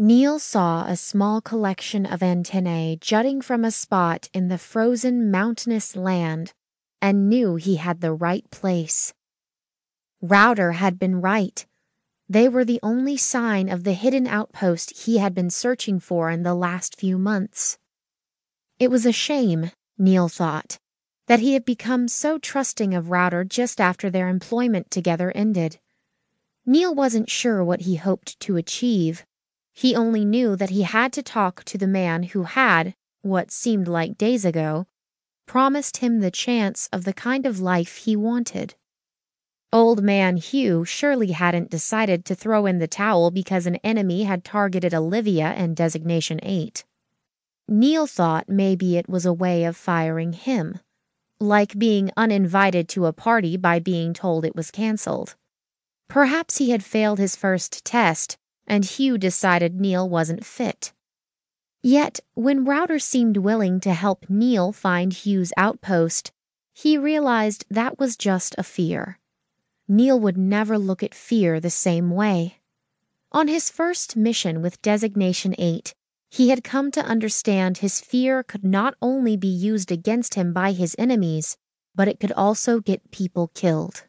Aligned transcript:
Neal 0.00 0.38
saw 0.38 0.84
a 0.84 0.96
small 0.96 1.40
collection 1.40 2.06
of 2.06 2.22
antennae 2.22 2.98
jutting 3.00 3.40
from 3.40 3.64
a 3.64 3.72
spot 3.72 4.30
in 4.32 4.46
the 4.46 4.56
frozen 4.56 5.28
mountainous 5.28 5.96
land 5.96 6.52
and 7.02 7.28
knew 7.28 7.56
he 7.56 7.74
had 7.74 8.00
the 8.00 8.12
right 8.12 8.48
place. 8.52 9.12
Router 10.22 10.70
had 10.70 11.00
been 11.00 11.20
right. 11.20 11.66
They 12.28 12.48
were 12.48 12.64
the 12.64 12.78
only 12.80 13.16
sign 13.16 13.68
of 13.68 13.82
the 13.82 13.92
hidden 13.92 14.28
outpost 14.28 14.96
he 15.04 15.18
had 15.18 15.34
been 15.34 15.50
searching 15.50 15.98
for 15.98 16.30
in 16.30 16.44
the 16.44 16.54
last 16.54 16.94
few 16.94 17.18
months. 17.18 17.76
It 18.78 18.92
was 18.92 19.04
a 19.04 19.10
shame, 19.10 19.72
Neal 19.98 20.28
thought, 20.28 20.78
that 21.26 21.40
he 21.40 21.54
had 21.54 21.64
become 21.64 22.06
so 22.06 22.38
trusting 22.38 22.94
of 22.94 23.10
Router 23.10 23.42
just 23.42 23.80
after 23.80 24.10
their 24.10 24.28
employment 24.28 24.92
together 24.92 25.32
ended. 25.34 25.80
Neal 26.64 26.94
wasn't 26.94 27.28
sure 27.28 27.64
what 27.64 27.80
he 27.80 27.96
hoped 27.96 28.38
to 28.38 28.56
achieve. 28.56 29.24
He 29.78 29.94
only 29.94 30.24
knew 30.24 30.56
that 30.56 30.70
he 30.70 30.82
had 30.82 31.12
to 31.12 31.22
talk 31.22 31.62
to 31.62 31.78
the 31.78 31.86
man 31.86 32.24
who 32.24 32.42
had, 32.42 32.96
what 33.22 33.52
seemed 33.52 33.86
like 33.86 34.18
days 34.18 34.44
ago, 34.44 34.88
promised 35.46 35.98
him 35.98 36.18
the 36.18 36.32
chance 36.32 36.88
of 36.92 37.04
the 37.04 37.12
kind 37.12 37.46
of 37.46 37.60
life 37.60 37.98
he 37.98 38.16
wanted. 38.16 38.74
Old 39.72 40.02
man 40.02 40.36
Hugh 40.36 40.84
surely 40.84 41.30
hadn't 41.30 41.70
decided 41.70 42.24
to 42.24 42.34
throw 42.34 42.66
in 42.66 42.80
the 42.80 42.88
towel 42.88 43.30
because 43.30 43.66
an 43.66 43.76
enemy 43.84 44.24
had 44.24 44.42
targeted 44.42 44.92
Olivia 44.92 45.50
and 45.50 45.76
Designation 45.76 46.40
8. 46.42 46.84
Neal 47.68 48.08
thought 48.08 48.48
maybe 48.48 48.96
it 48.96 49.08
was 49.08 49.24
a 49.24 49.32
way 49.32 49.62
of 49.62 49.76
firing 49.76 50.32
him, 50.32 50.80
like 51.38 51.78
being 51.78 52.10
uninvited 52.16 52.88
to 52.88 53.06
a 53.06 53.12
party 53.12 53.56
by 53.56 53.78
being 53.78 54.12
told 54.12 54.44
it 54.44 54.56
was 54.56 54.72
cancelled. 54.72 55.36
Perhaps 56.08 56.56
he 56.56 56.70
had 56.70 56.82
failed 56.82 57.20
his 57.20 57.36
first 57.36 57.84
test 57.84 58.38
and 58.68 58.84
Hugh 58.84 59.18
decided 59.18 59.80
Neal 59.80 60.08
wasn't 60.08 60.46
fit. 60.46 60.92
Yet, 61.82 62.20
when 62.34 62.64
Router 62.64 62.98
seemed 62.98 63.38
willing 63.38 63.80
to 63.80 63.94
help 63.94 64.28
Neal 64.28 64.72
find 64.72 65.12
Hugh's 65.12 65.52
outpost, 65.56 66.30
he 66.74 66.96
realized 66.96 67.64
that 67.68 67.98
was 67.98 68.16
just 68.16 68.54
a 68.58 68.62
fear. 68.62 69.18
Neal 69.88 70.20
would 70.20 70.36
never 70.36 70.78
look 70.78 71.02
at 71.02 71.14
fear 71.14 71.58
the 71.58 71.70
same 71.70 72.10
way. 72.10 72.58
On 73.32 73.48
his 73.48 73.70
first 73.70 74.16
mission 74.16 74.62
with 74.62 74.82
Designation 74.82 75.54
8, 75.58 75.94
he 76.30 76.50
had 76.50 76.62
come 76.62 76.90
to 76.90 77.04
understand 77.04 77.78
his 77.78 78.00
fear 78.00 78.42
could 78.42 78.64
not 78.64 78.94
only 79.00 79.36
be 79.36 79.48
used 79.48 79.90
against 79.90 80.34
him 80.34 80.52
by 80.52 80.72
his 80.72 80.94
enemies, 80.98 81.56
but 81.94 82.06
it 82.06 82.20
could 82.20 82.32
also 82.32 82.80
get 82.80 83.10
people 83.10 83.48
killed. 83.54 84.04